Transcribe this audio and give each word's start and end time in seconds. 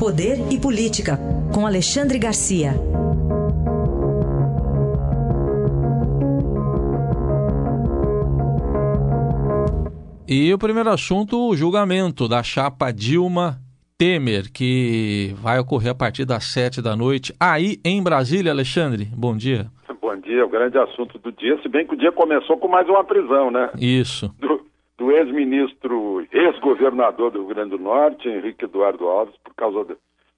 Poder 0.00 0.38
e 0.50 0.58
Política, 0.58 1.18
com 1.54 1.66
Alexandre 1.66 2.18
Garcia. 2.18 2.70
E 10.26 10.54
o 10.54 10.58
primeiro 10.58 10.88
assunto, 10.88 11.38
o 11.38 11.54
julgamento 11.54 12.26
da 12.26 12.42
chapa 12.42 12.90
Dilma 12.90 13.58
Temer, 13.98 14.50
que 14.50 15.34
vai 15.34 15.58
ocorrer 15.58 15.90
a 15.90 15.94
partir 15.94 16.24
das 16.24 16.44
sete 16.44 16.80
da 16.80 16.96
noite, 16.96 17.34
aí 17.38 17.76
em 17.84 18.02
Brasília, 18.02 18.52
Alexandre. 18.52 19.04
Bom 19.14 19.36
dia. 19.36 19.66
Bom 20.00 20.16
dia, 20.16 20.46
o 20.46 20.48
grande 20.48 20.78
assunto 20.78 21.18
do 21.18 21.30
dia, 21.30 21.60
se 21.60 21.68
bem 21.68 21.86
que 21.86 21.92
o 21.92 21.98
dia 21.98 22.10
começou 22.10 22.56
com 22.56 22.68
mais 22.68 22.88
uma 22.88 23.04
prisão, 23.04 23.50
né? 23.50 23.68
Isso. 23.78 24.34
Do, 24.38 24.59
ex-ministro, 25.10 26.26
ex-governador 26.32 27.30
do 27.30 27.40
Rio 27.40 27.48
Grande 27.48 27.70
do 27.70 27.78
Norte, 27.78 28.28
Henrique 28.28 28.64
Eduardo 28.64 29.08
Alves, 29.08 29.36
por 29.44 29.54
causa 29.54 29.84
de, 29.84 29.96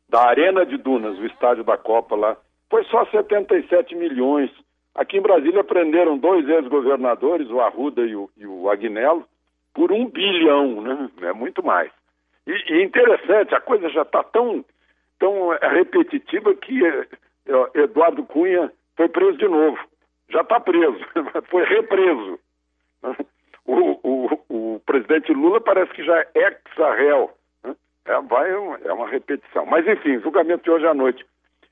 da 0.09 0.29
Arena 0.29 0.65
de 0.65 0.77
Dunas, 0.77 1.19
o 1.19 1.27
estádio 1.27 1.65
da 1.65 1.77
Copa 1.77 2.17
lá. 2.17 2.37
Foi 2.71 2.85
só 2.85 3.05
77 3.07 3.95
milhões. 3.95 4.51
Aqui 4.95 5.19
em 5.19 5.23
Brasília 5.23 5.65
prenderam 5.65 6.19
dois 6.19 6.49
ex-governadores, 6.49 7.51
o 7.51 7.61
Arruda 7.61 8.03
e 8.03 8.15
o, 8.15 8.31
e 8.37 8.47
o 8.47 8.71
Agnello, 8.71 9.25
por 9.75 9.91
um 9.93 10.07
bilhão, 10.07 10.83
né? 10.83 11.11
É 11.23 11.33
muito 11.33 11.65
mais. 11.65 11.91
E, 12.47 12.53
e 12.53 12.83
interessante, 12.83 13.55
a 13.55 13.61
coisa 13.61 13.89
já 13.89 14.03
está 14.03 14.23
tão, 14.23 14.65
tão 15.19 15.53
é, 15.55 15.69
repetitiva 15.69 16.55
que 16.55 16.85
é, 16.85 17.07
Eduardo 17.75 18.25
Cunha 18.25 18.73
foi 18.97 19.09
preso 19.09 19.39
de 19.39 19.49
novo. 19.49 19.79
Já 20.29 20.41
está 20.41 20.61
preso, 20.61 20.99
foi 21.49 21.65
represo. 21.65 22.39
Presidente 24.93 25.33
Lula 25.33 25.59
parece 25.59 25.91
que 25.93 26.05
já 26.05 26.19
é 26.19 26.29
ex-réu. 26.35 27.31
Né? 27.65 27.75
É, 28.05 28.21
vai, 28.21 28.51
é 28.51 28.93
uma 28.93 29.09
repetição. 29.09 29.65
Mas, 29.65 29.87
enfim, 29.89 30.21
julgamento 30.21 30.65
de 30.65 30.71
hoje 30.71 30.87
à 30.87 30.93
noite. 30.93 31.25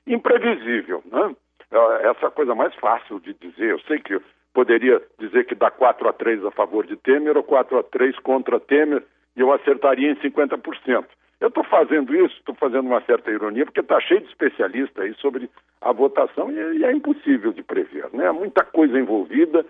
Imprevisível. 0.07 1.03
Né? 1.05 1.35
É, 1.71 2.07
essa 2.09 2.31
coisa 2.31 2.55
mais 2.55 2.73
fácil 2.75 3.19
de 3.19 3.35
dizer. 3.35 3.69
Eu 3.69 3.79
sei 3.81 3.99
que 3.99 4.19
poderia 4.55 4.99
dizer 5.19 5.45
que 5.45 5.53
dá 5.53 5.69
4 5.69 6.09
a 6.09 6.13
3 6.13 6.43
a 6.45 6.51
favor 6.51 6.87
de 6.87 6.95
Temer 6.95 7.37
ou 7.37 7.43
4 7.43 7.77
a 7.77 7.83
3 7.83 8.17
contra 8.19 8.59
Temer 8.59 9.03
e 9.37 9.41
eu 9.41 9.53
acertaria 9.53 10.09
em 10.09 10.15
50%. 10.15 11.05
Eu 11.39 11.47
estou 11.47 11.63
fazendo 11.63 12.15
isso, 12.15 12.35
estou 12.37 12.55
fazendo 12.55 12.87
uma 12.87 13.01
certa 13.01 13.29
ironia, 13.29 13.65
porque 13.65 13.79
está 13.79 13.99
cheio 13.99 14.21
de 14.21 14.27
especialistas 14.27 15.03
aí 15.03 15.13
sobre 15.15 15.49
a 15.79 15.91
votação 15.91 16.51
e, 16.51 16.77
e, 16.77 16.83
é 16.83 16.91
impossível 16.91 17.53
de 17.53 17.61
prever. 17.61 18.09
Né? 18.13 18.31
Muita 18.31 18.63
coisa 18.63 18.99
envolvida? 18.99 19.65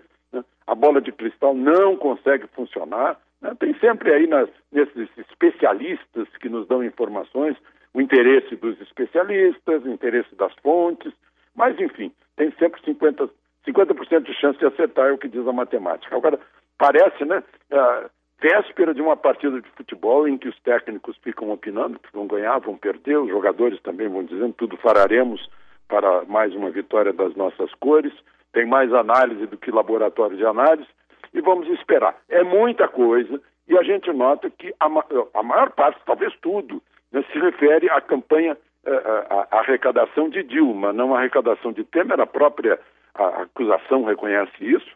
A 0.72 0.74
bola 0.74 1.00
de 1.02 1.12
cristal 1.12 1.54
não 1.54 1.96
consegue 1.96 2.46
funcionar. 2.48 3.20
Né? 3.42 3.54
Tem 3.60 3.74
sempre 3.78 4.10
aí 4.12 4.26
nas, 4.26 4.48
nesses 4.72 5.08
especialistas 5.18 6.26
que 6.40 6.48
nos 6.48 6.66
dão 6.66 6.82
informações 6.82 7.56
o 7.94 8.00
interesse 8.00 8.56
dos 8.56 8.80
especialistas, 8.80 9.84
o 9.84 9.90
interesse 9.90 10.34
das 10.34 10.54
fontes, 10.62 11.12
mas 11.54 11.78
enfim, 11.78 12.10
tem 12.36 12.50
sempre 12.58 12.80
50%, 12.80 13.28
50 13.66 14.20
de 14.22 14.34
chance 14.34 14.58
de 14.58 14.64
acertar, 14.64 15.08
é 15.08 15.12
o 15.12 15.18
que 15.18 15.28
diz 15.28 15.46
a 15.46 15.52
matemática. 15.52 16.16
Agora, 16.16 16.40
parece, 16.78 17.22
né? 17.26 17.42
Uh, 17.70 18.08
véspera 18.40 18.94
de 18.94 19.02
uma 19.02 19.16
partida 19.16 19.60
de 19.60 19.68
futebol 19.76 20.26
em 20.26 20.38
que 20.38 20.48
os 20.48 20.58
técnicos 20.60 21.16
ficam 21.18 21.50
opinando 21.50 21.98
que 21.98 22.12
vão 22.12 22.26
ganhar, 22.26 22.58
vão 22.58 22.76
perder, 22.76 23.18
os 23.18 23.28
jogadores 23.28 23.80
também 23.82 24.08
vão 24.08 24.24
dizendo 24.24 24.54
tudo 24.54 24.76
fararemos 24.78 25.48
para 25.86 26.24
mais 26.24 26.52
uma 26.54 26.70
vitória 26.70 27.12
das 27.12 27.36
nossas 27.36 27.72
cores. 27.74 28.12
Tem 28.52 28.66
mais 28.66 28.92
análise 28.92 29.46
do 29.46 29.56
que 29.56 29.70
laboratório 29.70 30.36
de 30.36 30.44
análise 30.44 30.88
e 31.32 31.40
vamos 31.40 31.68
esperar. 31.68 32.16
É 32.28 32.42
muita 32.42 32.88
coisa 32.88 33.40
e 33.68 33.78
a 33.78 33.82
gente 33.82 34.12
nota 34.12 34.50
que 34.50 34.74
a, 34.78 34.86
a 35.34 35.42
maior 35.42 35.70
parte, 35.70 36.00
talvez 36.04 36.34
tudo, 36.42 36.82
né, 37.10 37.24
se 37.32 37.38
refere 37.38 37.88
à 37.90 38.00
campanha, 38.00 38.56
à, 38.84 39.46
à 39.50 39.60
arrecadação 39.60 40.28
de 40.28 40.42
Dilma, 40.42 40.92
não 40.92 41.14
à 41.14 41.18
arrecadação 41.18 41.72
de 41.72 41.84
Temer, 41.84 42.20
a 42.20 42.26
própria 42.26 42.78
a 43.14 43.42
acusação 43.42 44.04
reconhece 44.04 44.52
isso, 44.60 44.90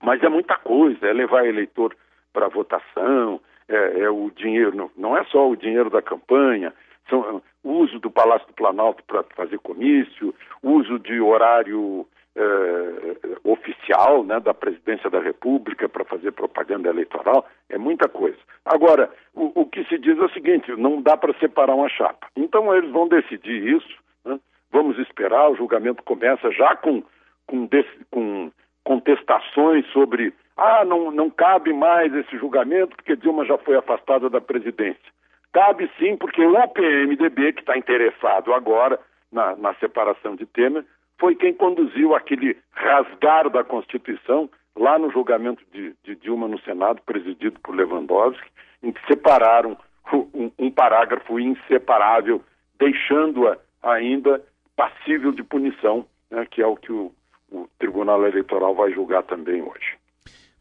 mas 0.00 0.22
é 0.22 0.28
muita 0.28 0.56
coisa, 0.56 1.06
é 1.06 1.12
levar 1.12 1.46
eleitor 1.46 1.96
para 2.32 2.48
votação, 2.48 3.40
é, 3.68 4.00
é, 4.00 4.10
o 4.10 4.30
dinheiro, 4.30 4.90
não, 4.96 5.16
é 5.16 5.24
só 5.24 5.48
o 5.48 5.56
dinheiro 5.56 5.88
da 5.88 6.02
campanha, 6.02 6.72
são 7.08 7.42
o 7.62 7.70
uso 7.70 7.98
do 8.00 8.10
Palácio 8.10 8.46
do 8.48 8.54
Planalto 8.54 9.02
para 9.04 9.22
fazer 9.36 9.58
comício, 9.58 10.34
uso 10.62 10.98
de 10.98 11.20
horário 11.20 12.06
é, 12.34 13.38
oficial 13.44 14.24
né, 14.24 14.40
da 14.40 14.54
presidência 14.54 15.10
da 15.10 15.20
República 15.20 15.88
para 15.88 16.04
fazer 16.04 16.32
propaganda 16.32 16.88
eleitoral, 16.88 17.46
é 17.68 17.76
muita 17.76 18.08
coisa. 18.08 18.38
Agora, 18.64 19.10
o, 19.34 19.60
o, 19.60 19.66
que 19.66 19.84
se 19.84 19.98
diz 19.98 20.16
é 20.18 20.22
o 20.22 20.32
seguinte: 20.32 20.72
não 20.76 21.02
dá 21.02 21.16
para 21.16 21.34
separar 21.38 21.74
uma 21.74 21.88
chapa. 21.88 22.28
Então 22.36 22.74
eles 22.74 22.90
vão 22.90 23.08
decidir 23.08 23.76
isso, 23.76 23.98
né, 24.24 24.38
vamos 24.70 24.98
esperar, 24.98 25.50
o 25.50 25.56
julgamento 25.56 26.02
começa 26.02 26.50
já 26.52 26.74
com, 26.76 27.02
com, 27.46 27.68
com 28.10 28.50
contestações 28.84 29.86
sobre 29.92 30.32
ah, 30.56 30.84
não, 30.84 31.10
não 31.10 31.30
cabe 31.30 31.72
mais 31.72 32.14
esse 32.14 32.36
julgamento 32.36 32.96
porque 32.96 33.16
Dilma 33.16 33.44
já 33.44 33.58
foi 33.58 33.76
afastada 33.76 34.28
da 34.28 34.40
presidência. 34.40 35.12
Cabe 35.52 35.90
sim, 35.98 36.16
porque 36.16 36.44
o 36.44 36.68
PMDB, 36.68 37.52
que 37.52 37.60
está 37.60 37.76
interessado 37.76 38.54
agora 38.54 38.98
na, 39.30 39.54
na 39.56 39.74
separação 39.74 40.34
de 40.34 40.46
Temer, 40.46 40.84
foi 41.22 41.36
quem 41.36 41.54
conduziu 41.54 42.16
aquele 42.16 42.56
rasgar 42.72 43.48
da 43.48 43.62
Constituição 43.62 44.50
lá 44.76 44.98
no 44.98 45.08
julgamento 45.08 45.62
de, 45.72 45.94
de 46.02 46.16
Dilma 46.16 46.48
no 46.48 46.58
Senado, 46.62 47.00
presidido 47.06 47.60
por 47.62 47.76
Lewandowski, 47.76 48.50
em 48.82 48.90
que 48.90 49.00
separaram 49.06 49.76
um, 50.12 50.50
um 50.58 50.68
parágrafo 50.68 51.38
inseparável, 51.38 52.42
deixando-a 52.76 53.56
ainda 53.84 54.42
passível 54.74 55.30
de 55.30 55.44
punição, 55.44 56.04
né, 56.28 56.44
que 56.50 56.60
é 56.60 56.66
o 56.66 56.74
que 56.74 56.90
o, 56.90 57.12
o 57.52 57.68
Tribunal 57.78 58.26
Eleitoral 58.26 58.74
vai 58.74 58.90
julgar 58.90 59.22
também 59.22 59.62
hoje. 59.62 59.94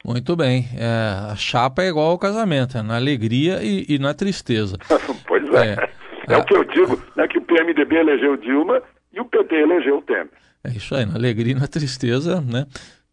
Muito 0.05 0.35
bem. 0.35 0.65
É, 0.77 1.31
a 1.31 1.35
chapa 1.35 1.81
é 1.81 1.87
igual 1.87 2.11
ao 2.11 2.19
casamento, 2.19 2.77
é 2.77 2.83
na 2.83 2.97
alegria 2.97 3.63
e, 3.63 3.95
e 3.95 3.97
na 3.97 4.13
tristeza. 4.13 4.77
pois 5.25 5.43
é. 5.55 5.73
É, 6.29 6.33
é 6.35 6.37
o 6.37 6.45
que 6.45 6.55
eu 6.55 6.63
digo, 6.65 7.01
né, 7.15 7.27
que 7.27 7.39
o 7.39 7.41
PMDB 7.41 7.95
elegeu 7.95 8.37
Dilma 8.37 8.83
e 9.11 9.19
o 9.19 9.25
PT 9.25 9.55
elegeu 9.55 9.97
o 9.97 10.01
Temer. 10.03 10.29
É 10.63 10.69
isso 10.69 10.93
aí, 10.95 11.05
na 11.05 11.15
alegria 11.15 11.53
e 11.53 11.59
na 11.59 11.67
tristeza, 11.67 12.41
né? 12.41 12.65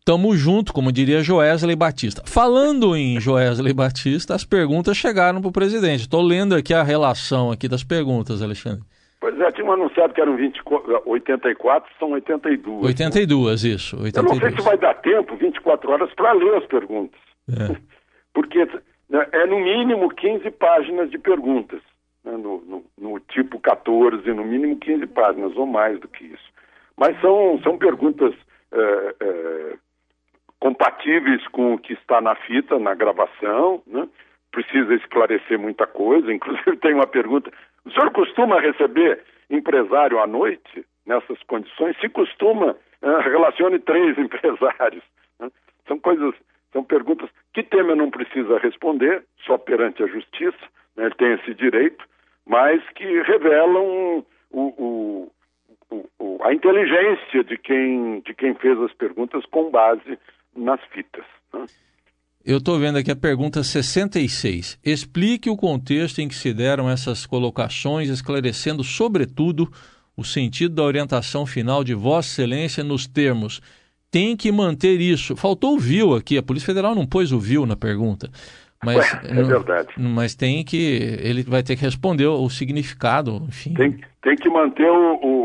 Tamo 0.05 0.35
junto, 0.35 0.73
como 0.73 0.91
diria 0.91 1.23
Joesley 1.23 1.77
Batista. 1.77 2.23
Falando 2.25 2.97
em 2.97 3.21
Joesley 3.21 3.75
Batista, 3.75 4.35
as 4.35 4.43
perguntas 4.43 4.97
chegaram 4.97 5.41
para 5.41 5.49
o 5.49 5.53
presidente. 5.53 6.01
Estou 6.01 6.23
lendo 6.23 6.55
aqui 6.55 6.73
a 6.73 6.83
relação 6.83 7.51
aqui 7.51 7.69
das 7.69 7.85
perguntas, 7.85 8.41
Alexandre. 8.41 8.83
Pois 9.21 9.39
é, 9.41 9.51
tinham 9.53 9.73
anunciado 9.73 10.15
que 10.15 10.21
eram 10.21 10.37
20, 10.37 10.63
84, 11.05 11.91
são 11.99 12.13
82. 12.13 12.85
82, 12.85 13.65
né? 13.65 13.71
isso. 13.71 14.03
82. 14.03 14.17
Eu 14.17 14.23
não 14.23 14.41
sei 14.41 14.59
se 14.59 14.65
vai 14.65 14.79
dar 14.79 14.95
tempo, 14.95 15.37
24 15.37 15.91
horas, 15.91 16.15
para 16.15 16.33
ler 16.33 16.55
as 16.55 16.67
perguntas. 16.67 17.21
É. 17.51 17.77
Porque 18.33 18.65
né, 19.11 19.27
é 19.33 19.47
no 19.47 19.59
mínimo 19.59 20.09
15 20.09 20.51
páginas 20.53 21.11
de 21.11 21.19
perguntas. 21.19 21.81
Né, 22.25 22.33
no, 22.33 22.63
no, 22.63 22.85
no, 22.97 23.21
tipo 23.21 23.59
14, 23.59 24.27
no 24.33 24.45
mínimo 24.45 24.77
15 24.79 25.07
páginas, 25.09 25.57
ou 25.57 25.67
mais 25.67 25.99
do 26.01 26.09
que 26.09 26.25
isso. 26.25 26.58
Mas 26.99 27.19
são, 27.21 27.61
são 27.63 27.79
perguntas 27.79 28.35
é, 28.73 29.15
é, 29.21 29.77
compatíveis 30.59 31.47
com 31.49 31.75
o 31.75 31.79
que 31.79 31.93
está 31.93 32.21
na 32.21 32.35
fita, 32.35 32.79
na 32.79 32.95
gravação, 32.95 33.83
né? 33.87 34.09
precisa 34.51 34.95
esclarecer 34.95 35.59
muita 35.59 35.87
coisa. 35.87 36.31
Inclusive, 36.35 36.77
tem 36.79 36.95
uma 36.95 37.07
pergunta: 37.07 37.51
o 37.85 37.91
senhor 37.91 38.11
costuma 38.11 38.61
receber 38.61 39.23
empresário 39.49 40.19
à 40.19 40.27
noite 40.27 40.85
nessas 41.07 41.41
condições? 41.45 41.97
Se 42.01 42.09
costuma, 42.09 42.73
uh, 43.03 43.21
relacione 43.23 43.79
três 43.79 44.19
empresários. 44.19 45.05
Né? 45.39 45.51
São 45.87 45.99
coisas, 46.01 46.35
são 46.73 46.83
perguntas 46.83 47.31
que 47.55 47.63
Temer 47.63 47.97
não 47.97 48.11
precisa 48.11 48.59
responder, 48.59 49.23
só 49.47 49.57
perante 49.57 50.03
a 50.03 50.07
justiça, 50.09 50.59
né? 50.97 51.05
ele 51.07 51.15
tem 51.15 51.33
esse 51.35 51.55
direito, 51.55 52.05
mas 52.45 52.83
que 52.91 53.05
revelam 53.23 54.25
o, 54.51 54.61
o, 54.61 55.18
a 56.43 56.53
inteligência 56.53 57.45
de 57.45 57.57
quem, 57.59 58.21
de 58.21 58.35
quem 58.35 58.55
fez 58.55 58.79
as 58.81 58.93
perguntas 58.93 59.45
com 59.47 59.71
base 59.71 60.19
nas 60.57 60.81
fitas. 60.93 61.25
Né? 61.53 61.65
Eu 62.45 62.59
estou 62.59 62.79
vendo 62.79 62.99
aqui 62.99 63.11
a 63.11 63.17
pergunta 63.17 63.63
66. 63.63 64.79
Explique 64.85 65.51
o 65.51 65.57
contexto 65.57 66.21
em 66.21 66.29
que 66.29 66.35
se 66.35 66.55
deram 66.55 66.89
essas 66.89 67.27
colocações, 67.27 68.09
esclarecendo, 68.09 68.83
sobretudo, 68.83 69.69
o 70.17 70.25
sentido 70.25 70.75
da 70.75 70.83
orientação 70.83 71.45
final 71.45 71.85
de 71.85 71.95
Vossa 71.95 72.29
Excelência 72.29 72.83
nos 72.83 73.07
termos. 73.07 73.61
Tem 74.11 74.37
que 74.37 74.51
manter 74.51 75.01
isso. 75.01 75.37
Faltou 75.37 75.75
o 75.75 75.79
viu 75.79 76.15
aqui, 76.15 76.39
a 76.39 76.43
Polícia 76.43 76.67
Federal 76.67 76.95
não 76.95 77.07
pôs 77.07 77.33
o 77.33 77.39
viu 77.39 77.67
na 77.67 77.77
pergunta. 77.77 78.31
Mas, 78.85 78.97
Ué, 78.97 79.21
é 79.25 79.43
verdade. 79.43 79.89
mas 79.99 80.35
tem 80.37 80.65
que. 80.65 81.19
Ele 81.21 81.43
vai 81.43 81.63
ter 81.63 81.75
que 81.77 81.83
responder 81.83 82.27
o 82.27 82.49
significado, 82.49 83.43
enfim. 83.49 83.75
Tem, 83.75 84.01
tem 84.23 84.37
que 84.37 84.49
manter 84.49 84.89
o, 84.89 85.15
o, 85.17 85.38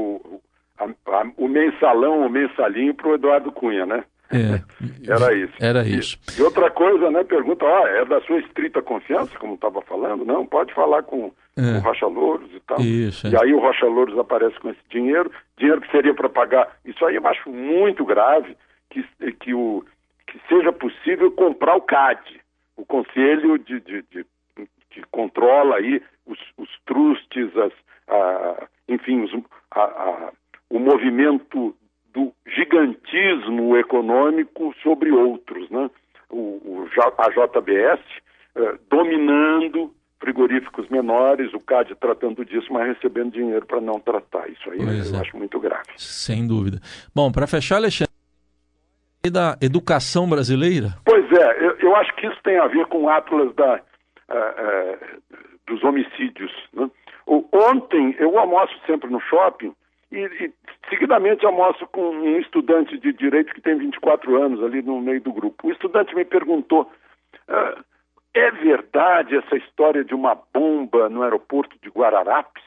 a, 1.14 1.26
o 1.38 1.48
mensalão, 1.48 2.26
o 2.26 2.30
mensalinho 2.30 2.94
para 2.94 3.10
o 3.10 3.16
Eduardo 3.16 3.52
Cunha, 3.52 3.86
né? 3.86 4.04
É, 4.32 5.12
era 5.12 5.34
isso. 5.34 5.54
Era 5.60 5.88
isso. 5.88 6.18
E, 6.36 6.40
e, 6.40 6.44
outra 6.44 6.72
coisa, 6.72 7.12
né? 7.12 7.24
Pergunta, 7.24 7.66
ó, 7.66 7.88
é 7.88 8.04
da 8.04 8.20
sua 8.22 8.40
estrita 8.40 8.82
confiança, 8.82 9.38
como 9.38 9.54
estava 9.54 9.82
falando? 9.84 10.26
Não, 10.26 10.46
pode 10.46 10.74
falar 10.74 11.04
com, 11.04 11.32
é. 11.56 11.62
com 11.62 11.78
o 11.78 11.82
Rocha 11.82 12.08
Louros 12.08 12.50
e 12.52 12.60
tal. 12.62 12.82
Isso, 12.82 13.28
é. 13.28 13.32
E 13.32 13.38
aí 13.38 13.54
o 13.54 13.60
Rocha 13.60 13.86
Louros 13.86 14.18
aparece 14.18 14.60
com 14.60 14.70
esse 14.70 14.82
dinheiro, 14.90 15.32
dinheiro 15.58 15.82
que 15.82 15.92
seria 15.92 16.14
para 16.16 16.30
pagar. 16.30 16.76
Isso 16.84 17.06
aí 17.06 17.16
eu 17.16 17.28
acho 17.28 17.48
muito 17.50 18.04
grave 18.04 18.58
que, 18.90 19.06
que, 19.40 19.54
o, 19.54 19.86
que 20.26 20.40
seja 20.50 20.72
possível 20.72 21.32
comprar 21.32 21.76
o 21.76 21.82
CAD, 21.82 22.42
o 22.76 22.86
Conselho 22.86 23.60
de, 23.60 23.80
de, 23.82 24.04
de 24.12 24.26
que 24.90 25.02
controla 25.12 25.78
aí 25.78 26.02
os, 26.26 26.40
os 26.58 26.70
trustes, 26.86 27.56
as, 27.58 27.74
a, 28.08 28.68
enfim, 28.88 29.24
os, 29.24 29.32
a, 29.72 29.82
a, 29.82 30.32
o 30.70 30.80
movimento 30.80 31.76
do 32.14 32.32
gigantismo 32.48 33.76
econômico 33.78 34.74
sobre 34.82 35.12
outros, 35.12 35.70
né? 35.70 35.90
O, 36.30 36.38
o 36.38 36.88
a 37.18 37.30
JBS 37.30 38.02
eh, 38.56 38.78
dominando 38.90 39.94
frigoríficos 40.20 40.88
menores, 40.90 41.54
o 41.54 41.60
CAD 41.60 41.96
tratando 41.96 42.46
disso, 42.46 42.72
mas 42.72 42.88
recebendo 42.88 43.34
dinheiro 43.34 43.66
para 43.66 43.82
não 43.82 44.00
tratar. 44.00 44.48
Isso 44.50 44.70
aí 44.70 44.78
pois 44.78 45.12
eu 45.12 45.18
é. 45.18 45.22
acho 45.22 45.38
muito 45.38 45.60
grave. 45.60 45.90
Sem 45.98 46.48
dúvida. 46.48 46.80
Bom, 47.14 47.32
para 47.32 47.46
fechar, 47.46 47.76
Alexandre, 47.76 48.14
e 49.26 49.30
da 49.30 49.58
educação 49.62 50.30
brasileira? 50.30 50.96
Pois 51.06 51.26
é, 51.32 51.66
eu, 51.66 51.78
eu, 51.80 51.96
acho 51.96 52.16
que 52.16 52.28
isso 52.28 52.38
tem 52.44 52.58
a 52.58 52.68
ver 52.68 52.86
com 52.86 53.04
o 53.04 53.10
Atlas 53.10 53.54
da, 53.56 53.76
uh, 53.76 54.34
uh, 54.34 55.42
dos 55.68 55.84
homicídios. 55.84 56.52
Né? 56.74 56.90
Ontem, 57.26 58.16
eu 58.20 58.38
almoço 58.38 58.74
sempre 58.86 59.10
no 59.10 59.20
shopping 59.22 59.74
e, 60.14 60.46
e, 60.46 60.54
seguidamente 60.90 61.46
almoço 61.46 61.88
com 61.88 62.10
um 62.10 62.40
estudante 62.40 62.98
de 62.98 63.12
direito 63.14 63.54
que 63.54 63.62
tem 63.62 63.78
24 63.78 64.42
anos 64.42 64.64
ali 64.64 64.82
no 64.82 65.02
meio 65.02 65.22
do 65.22 65.34
grupo. 65.34 65.68
O 65.68 65.72
estudante 65.72 66.16
me 66.16 66.24
perguntou: 66.24 66.90
uh, 67.50 67.84
é 68.34 68.52
verdade 68.52 69.36
essa 69.36 69.58
história 69.58 70.04
de 70.04 70.14
uma 70.14 70.36
bomba 70.54 71.10
no 71.10 71.24
aeroporto 71.24 71.76
de 71.82 71.90
Guararapes? 71.90 72.64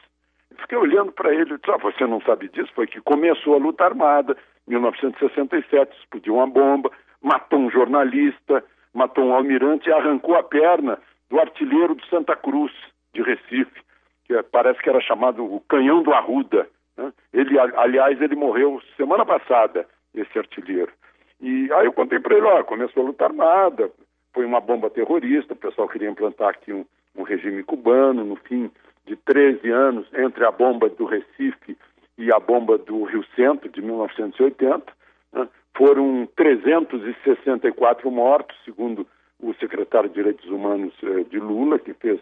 Eu 0.50 0.56
fiquei 0.58 0.78
olhando 0.78 1.12
para 1.12 1.32
ele 1.32 1.54
e 1.54 1.58
disse: 1.58 1.70
ah, 1.70 1.78
você 1.78 2.06
não 2.06 2.20
sabe 2.22 2.48
disso? 2.48 2.72
Foi 2.74 2.86
que 2.86 3.00
começou 3.00 3.54
a 3.54 3.58
luta 3.58 3.84
armada, 3.84 4.36
1967, 4.66 5.96
explodiu 5.98 6.34
uma 6.34 6.46
bomba, 6.46 6.90
matou 7.22 7.60
um 7.60 7.70
jornalista, 7.70 8.64
matou 8.92 9.24
um 9.24 9.34
almirante 9.34 9.88
e 9.88 9.92
arrancou 9.92 10.34
a 10.36 10.42
perna 10.42 10.98
do 11.30 11.38
artilheiro 11.38 11.94
de 11.94 12.08
Santa 12.08 12.34
Cruz, 12.34 12.72
de 13.14 13.22
Recife, 13.22 13.80
que 14.24 14.34
é, 14.34 14.42
parece 14.42 14.80
que 14.80 14.88
era 14.88 15.00
chamado 15.00 15.44
o 15.44 15.60
Canhão 15.60 16.02
do 16.02 16.12
Arruda. 16.12 16.68
Né? 16.96 17.12
Ele, 17.32 17.58
aliás, 17.58 18.20
ele 18.20 18.36
morreu 18.36 18.80
semana 18.96 19.24
passada, 19.24 19.86
esse 20.14 20.38
artilheiro. 20.38 20.92
E 21.40 21.70
aí 21.72 21.86
eu 21.86 21.92
contei 21.92 22.18
para 22.18 22.36
ele, 22.36 22.46
ó, 22.46 22.62
começou 22.62 23.02
a 23.02 23.06
luta 23.06 23.24
armada, 23.24 23.90
foi 24.32 24.44
uma 24.44 24.60
bomba 24.60 24.90
terrorista, 24.90 25.52
o 25.52 25.56
pessoal 25.56 25.88
queria 25.88 26.08
implantar 26.08 26.50
aqui 26.50 26.72
um, 26.72 26.84
um 27.16 27.22
regime 27.22 27.62
cubano, 27.62 28.24
no 28.24 28.36
fim 28.36 28.70
de 29.06 29.16
13 29.16 29.70
anos, 29.70 30.06
entre 30.14 30.44
a 30.44 30.50
bomba 30.50 30.88
do 30.88 31.04
Recife 31.04 31.76
e 32.18 32.32
a 32.32 32.40
bomba 32.40 32.78
do 32.78 33.04
Rio 33.04 33.24
Centro, 33.34 33.68
de 33.68 33.80
1980, 33.82 34.92
né? 35.32 35.48
foram 35.76 36.26
364 36.36 38.10
mortos, 38.10 38.56
segundo 38.64 39.06
o 39.40 39.54
secretário 39.54 40.08
de 40.08 40.14
Direitos 40.14 40.48
Humanos 40.48 40.94
eh, 41.02 41.24
de 41.24 41.38
Lula, 41.38 41.78
que 41.78 41.92
fez, 41.94 42.18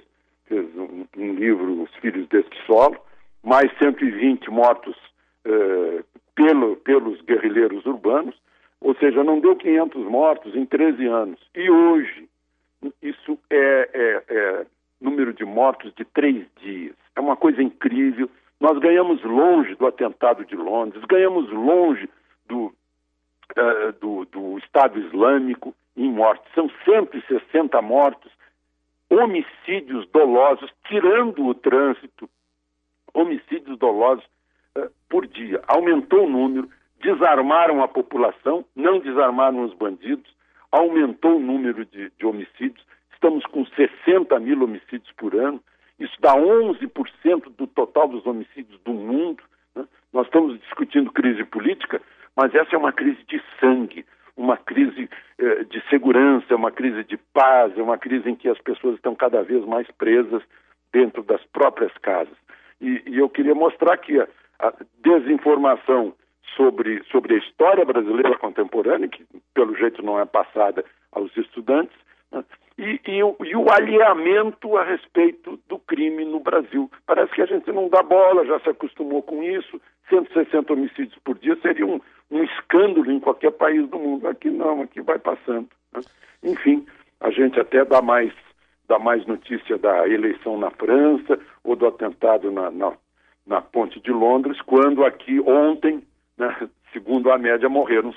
fez 0.47 0.67
um, 0.77 1.07
um, 1.17 1.35
livro, 1.35 1.83
Os 1.83 1.95
Filhos 1.97 2.27
deste 2.29 2.57
Solo, 2.67 2.97
mais 3.45 3.71
120 3.79 4.51
mortos 4.51 4.97
eh, 5.45 6.03
pelo, 6.35 6.77
pelos 6.77 7.21
guerrilheiros 7.23 7.85
urbanos, 7.87 8.35
ou 8.81 8.95
seja, 8.97 9.23
não 9.23 9.41
deu 9.41 9.55
500 9.55 10.05
mortos 10.07 10.55
em 10.57 10.65
13 10.67 11.07
anos. 11.07 11.41
E 11.55 11.71
hoje, 11.71 12.29
isso 13.03 13.39
é, 13.51 13.91
é, 13.93 14.25
é 14.29 14.67
número 15.01 15.33
de 15.33 15.45
mortos 15.45 15.93
de 15.95 16.05
três 16.05 16.47
dias. 16.61 16.95
É 17.15 17.21
uma 17.21 17.37
coisa 17.37 17.63
incrível. 17.63 18.29
Nós 18.59 18.79
ganhamos 18.79 19.23
longe 19.23 19.75
do 19.75 19.87
atentado 19.87 20.45
de 20.45 20.57
Londres, 20.57 21.05
ganhamos 21.05 21.51
longe 21.51 22.09
do, 22.47 22.67
uh, 22.67 23.93
do, 24.01 24.25
do 24.27 24.59
Estado 24.59 24.99
Islâmico 24.99 25.75
em 25.97 26.11
mortes. 26.11 26.47
São 26.55 26.71
160 26.85 27.81
mortos, 27.83 28.33
homicídios 29.11 30.09
dolosos, 30.09 30.71
tirando 30.89 31.47
o 31.47 31.55
trânsito, 31.55 32.29
homicídios 33.15 33.79
dolosos 33.79 34.25
uh, 34.77 34.91
por 35.09 35.27
dia. 35.27 35.63
Aumentou 35.67 36.25
o 36.25 36.29
número, 36.29 36.69
desarmaram 37.01 37.83
a 37.83 37.89
população, 37.89 38.65
não 38.75 38.99
desarmaram 38.99 39.65
os 39.65 39.73
bandidos, 39.75 40.31
aumentou 40.71 41.37
o 41.37 41.41
número 41.41 41.85
de, 41.87 42.11
de 42.19 42.27
homicídios. 42.27 42.85
Estamos 43.13 43.45
com 43.47 43.65
60 43.65 44.39
mil 44.41 44.63
homicídios 44.63 45.13
por 45.17 45.35
ano. 45.35 45.63
Isso 45.99 46.17
dá 46.21 46.35
11% 46.35 47.55
do 47.57 47.67
total 47.67 48.09
dos 48.09 48.27
homicídios 48.27 48.79
do 48.81 48.93
mundo. 48.93 49.43
Né? 49.75 49.87
Nós 50.13 50.27
estamos 50.27 50.61
discutindo 50.61 51.13
crise 51.13 51.45
política, 51.45 52.03
mas 52.37 52.55
essa 52.55 52.75
é 52.75 52.79
uma 52.79 52.93
crise 52.93 53.23
de 53.29 53.41
sangue 53.61 54.05
uma 54.37 54.57
crise 54.57 55.09
eh, 55.39 55.65
de 55.65 55.81
segurança, 55.89 56.55
uma 56.55 56.71
crise 56.71 57.05
de 57.05 57.17
paz, 57.17 57.77
uma 57.77 57.97
crise 57.97 58.29
em 58.29 58.35
que 58.35 58.49
as 58.49 58.59
pessoas 58.61 58.97
estão 58.97 59.15
cada 59.15 59.43
vez 59.43 59.65
mais 59.65 59.89
presas 59.93 60.43
dentro 60.93 61.23
das 61.23 61.43
próprias 61.47 61.93
casas. 61.99 62.37
E, 62.85 63.03
e 63.07 63.19
eu 63.19 63.31
queria 63.31 63.55
mostrar 63.55 63.97
que 63.97 64.21
a, 64.21 64.29
a, 64.59 64.73
desinformação 65.03 66.13
sobre, 66.55 67.03
sobre 67.11 67.35
a 67.35 67.39
história 67.39 67.83
brasileira 67.83 68.37
contemporânea, 68.37 69.09
que 69.09 69.25
pelo 69.55 69.75
jeito 69.75 70.03
não 70.03 70.21
é 70.21 70.27
passada 70.27 70.85
aos 71.11 71.35
estudantes, 71.35 71.97
né? 72.31 72.45
e, 72.77 73.01
e, 73.07 73.23
o, 73.23 73.37
e 73.43 73.57
o 73.57 73.73
alinhamento 73.73 74.77
a 74.77 74.85
respeito 74.85 75.59
do 75.67 75.79
crime 75.79 76.27
no 76.27 76.41
Brasil. 76.41 76.91
Parece 77.07 77.33
que 77.33 77.41
a 77.41 77.47
gente 77.47 77.73
não 77.73 77.89
dá 77.89 78.03
bola, 78.03 78.45
já 78.45 78.61
se 78.61 78.69
acostumou 78.69 79.23
com 79.23 79.43
isso, 79.43 79.81
160 80.11 80.71
homicídios 80.71 81.19
por 81.25 81.39
dia 81.39 81.57
seria 81.63 81.87
um, 81.87 81.99
um 82.31 82.45
escândalo 82.45 83.11
em 83.11 83.19
qualquer 83.19 83.53
país 83.53 83.89
do 83.89 83.99
mundo. 83.99 84.29
Aqui 84.29 84.51
não, 84.51 84.83
aqui 84.83 85.01
vai 85.01 85.19
passando. 85.19 85.69
Né? 85.95 86.03
Enfim, 86.43 86.87
a 87.19 87.31
gente 87.31 87.59
até 87.59 87.83
dá 87.83 88.03
mais, 88.03 88.31
dá 88.89 88.99
mais 88.99 89.27
notícia 89.27 89.79
da 89.79 90.09
eleição 90.09 90.59
na 90.59 90.71
França 90.71 91.39
ou 91.63 91.77
do 91.77 91.87
atentado 91.87 92.51
na, 92.51 92.71
na, 92.71 92.93
na 93.47 93.61
ponte 93.61 94.01
de 94.01 94.11
Londres, 94.11 94.61
quando 94.63 95.05
aqui 95.05 95.41
ontem, 95.41 96.03
né, 96.37 96.69
segundo 96.93 97.31
a 97.31 97.39
média, 97.39 97.69
morreram 97.69 98.15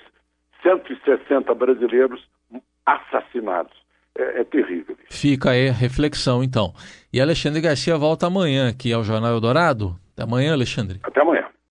160 0.62 1.54
brasileiros 1.54 2.28
assassinados. 2.86 3.86
É, 4.19 4.42
é, 4.42 4.44
terrível. 4.44 4.98
Fica 5.12 5.52
aí 5.52 5.69
a 5.69 5.72
reflexão, 5.72 6.44
então. 6.44 6.74
E 7.13 7.22
Alexandre 7.22 7.62
Garcia 7.62 7.96
volta 7.98 8.25
amanhã 8.25 8.68
aqui 8.68 8.92
ao 8.92 9.04
Jornal 9.04 9.31
Eldorado. 9.31 9.96
Até 10.13 10.24
amanhã, 10.24 10.53
Alexandre. 10.53 11.00
Até 11.03 11.22
amanhã. 11.22 11.46